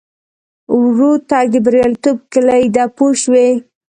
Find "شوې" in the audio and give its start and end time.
3.21-3.47